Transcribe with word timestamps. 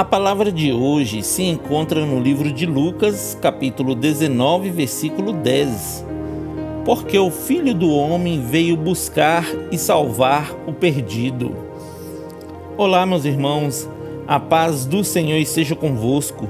A 0.00 0.04
palavra 0.04 0.50
de 0.50 0.72
hoje 0.72 1.22
se 1.22 1.42
encontra 1.42 2.06
no 2.06 2.18
livro 2.18 2.50
de 2.50 2.64
Lucas, 2.64 3.36
capítulo 3.38 3.94
19, 3.94 4.70
versículo 4.70 5.30
10. 5.30 6.06
Porque 6.86 7.18
o 7.18 7.30
Filho 7.30 7.74
do 7.74 7.90
Homem 7.90 8.40
veio 8.40 8.78
buscar 8.78 9.44
e 9.70 9.76
salvar 9.76 10.56
o 10.66 10.72
perdido. 10.72 11.54
Olá, 12.78 13.04
meus 13.04 13.26
irmãos, 13.26 13.86
a 14.26 14.40
paz 14.40 14.86
do 14.86 15.04
Senhor 15.04 15.36
esteja 15.36 15.76
convosco. 15.76 16.48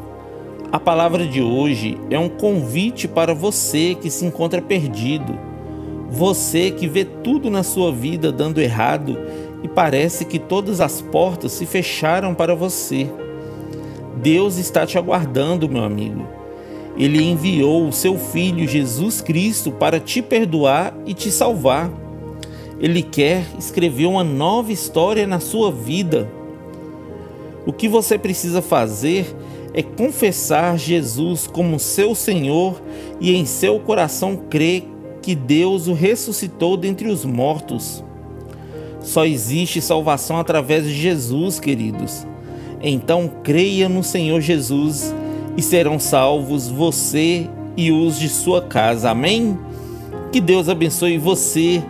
A 0.71 0.79
palavra 0.79 1.27
de 1.27 1.43
hoje 1.43 1.99
é 2.09 2.17
um 2.17 2.29
convite 2.29 3.09
para 3.09 3.35
você 3.35 3.97
que 4.01 4.11
se 4.11 4.25
encontra 4.25 4.63
perdido, 4.63 5.37
você 6.09 6.71
que 6.71 6.87
vê 6.87 7.05
tudo 7.05 7.51
na 7.51 7.65
sua 7.65 7.91
vida 7.91 8.31
dando 8.31 8.61
errado 8.61 9.19
e 9.61 9.67
parece 9.67 10.25
que 10.25 10.39
todas 10.39 10.81
as 10.81 11.03
portas 11.03 11.51
se 11.51 11.67
fecharam 11.67 12.33
para 12.33 12.55
você. 12.55 13.11
Deus 14.23 14.57
está 14.59 14.87
te 14.87 14.99
aguardando, 14.99 15.69
meu 15.69 15.83
amigo. 15.83 16.27
Ele 16.97 17.23
enviou 17.23 17.89
o 17.89 17.93
seu 17.93 18.19
Filho 18.19 18.69
Jesus 18.69 19.21
Cristo 19.21 19.73
para 19.73 19.99
te 19.99 20.21
perdoar 20.21 20.95
e 21.07 21.15
te 21.15 21.31
salvar. 21.31 21.91
Ele 22.79 23.03
quer 23.03 23.45
escrever 23.59 24.07
uma 24.07 24.25
nova 24.25 24.73
história 24.73 25.27
na 25.27 25.41
sua 25.41 25.71
vida. 25.71 26.31
O 27.67 27.73
que 27.73 27.89
você 27.89 28.19
precisa 28.19 28.61
fazer 28.61 29.35
é 29.73 29.83
confessar 29.83 30.79
Jesus 30.79 31.47
como 31.47 31.79
seu 31.79 32.15
Senhor 32.15 32.81
e 33.21 33.35
em 33.35 33.47
seu 33.47 33.79
coração 33.79 34.37
crer 34.37 34.85
que 35.23 35.35
Deus 35.35 35.87
o 35.87 35.93
ressuscitou 35.93 36.77
dentre 36.77 37.09
os 37.09 37.25
mortos. 37.25 38.03
Só 39.01 39.25
existe 39.25 39.81
salvação 39.81 40.39
através 40.39 40.85
de 40.85 40.93
Jesus, 40.93 41.61
queridos. 41.61 42.27
Então 42.83 43.31
creia 43.43 43.89
no 43.89 44.03
Senhor 44.03 44.41
Jesus 44.41 45.15
e 45.57 45.63
serão 45.63 45.99
salvos 45.99 46.69
você 46.69 47.49
e 47.77 47.93
os 47.93 48.19
de 48.19 48.29
sua 48.29 48.63
casa. 48.63 49.11
Amém? 49.11 49.59
Que 50.33 50.41
Deus 50.41 50.69
abençoe 50.69 51.19
você, 51.19 51.83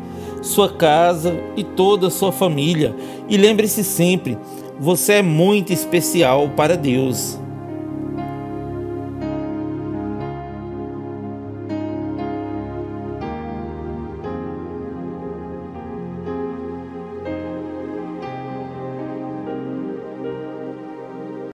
sua 0.43 0.73
casa 0.73 1.39
e 1.57 1.63
toda 1.63 2.09
a 2.09 2.11
sua 2.11 2.33
família. 2.33 2.95
E 3.29 3.37
lembre-se 3.37 3.85
sempre, 3.85 4.37
você 4.79 5.15
é 5.15 5.23
muito 5.23 5.73
especial 5.73 6.49
para 6.57 6.77
Deus. 6.77 7.39